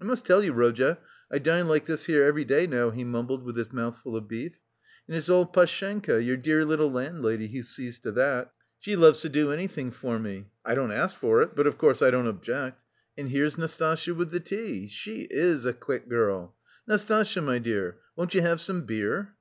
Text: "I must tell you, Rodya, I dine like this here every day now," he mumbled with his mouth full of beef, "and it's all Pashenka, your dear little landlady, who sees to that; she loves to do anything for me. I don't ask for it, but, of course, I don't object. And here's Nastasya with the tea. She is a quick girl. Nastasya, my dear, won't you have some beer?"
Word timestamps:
"I 0.00 0.04
must 0.04 0.26
tell 0.26 0.42
you, 0.42 0.52
Rodya, 0.52 0.98
I 1.30 1.38
dine 1.38 1.68
like 1.68 1.86
this 1.86 2.06
here 2.06 2.24
every 2.24 2.44
day 2.44 2.66
now," 2.66 2.90
he 2.90 3.04
mumbled 3.04 3.44
with 3.44 3.56
his 3.56 3.72
mouth 3.72 3.96
full 3.98 4.16
of 4.16 4.26
beef, 4.26 4.56
"and 5.06 5.16
it's 5.16 5.28
all 5.28 5.46
Pashenka, 5.46 6.20
your 6.20 6.36
dear 6.36 6.64
little 6.64 6.90
landlady, 6.90 7.46
who 7.46 7.62
sees 7.62 8.00
to 8.00 8.10
that; 8.10 8.50
she 8.80 8.96
loves 8.96 9.20
to 9.22 9.28
do 9.28 9.52
anything 9.52 9.92
for 9.92 10.18
me. 10.18 10.48
I 10.64 10.74
don't 10.74 10.90
ask 10.90 11.14
for 11.14 11.40
it, 11.40 11.54
but, 11.54 11.68
of 11.68 11.78
course, 11.78 12.02
I 12.02 12.10
don't 12.10 12.26
object. 12.26 12.82
And 13.16 13.28
here's 13.28 13.54
Nastasya 13.56 14.12
with 14.12 14.32
the 14.32 14.40
tea. 14.40 14.88
She 14.88 15.28
is 15.30 15.64
a 15.64 15.72
quick 15.72 16.08
girl. 16.08 16.56
Nastasya, 16.88 17.40
my 17.40 17.60
dear, 17.60 17.98
won't 18.16 18.34
you 18.34 18.42
have 18.42 18.60
some 18.60 18.82
beer?" 18.82 19.36